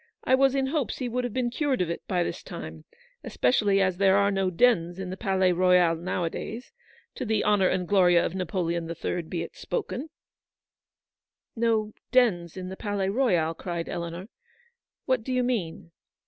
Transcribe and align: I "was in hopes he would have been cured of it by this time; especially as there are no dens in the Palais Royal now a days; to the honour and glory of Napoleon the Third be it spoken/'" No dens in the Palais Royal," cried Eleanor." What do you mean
I 0.23 0.33
"was 0.33 0.55
in 0.55 0.65
hopes 0.65 0.97
he 0.97 1.07
would 1.07 1.23
have 1.25 1.31
been 1.33 1.51
cured 1.51 1.79
of 1.79 1.91
it 1.91 2.01
by 2.07 2.23
this 2.23 2.41
time; 2.41 2.85
especially 3.23 3.79
as 3.83 3.97
there 3.97 4.17
are 4.17 4.31
no 4.31 4.49
dens 4.49 4.97
in 4.97 5.11
the 5.11 5.15
Palais 5.15 5.51
Royal 5.51 5.93
now 5.95 6.23
a 6.23 6.29
days; 6.31 6.71
to 7.13 7.23
the 7.23 7.43
honour 7.43 7.67
and 7.67 7.87
glory 7.87 8.15
of 8.15 8.33
Napoleon 8.33 8.87
the 8.87 8.95
Third 8.95 9.29
be 9.29 9.43
it 9.43 9.53
spoken/'" 9.53 10.09
No 11.65 11.93
dens 12.11 12.57
in 12.57 12.69
the 12.69 12.75
Palais 12.77 13.09
Royal," 13.09 13.53
cried 13.53 13.87
Eleanor." 13.87 14.27
What 15.05 15.23
do 15.23 15.31
you 15.31 15.43
mean 15.43 15.91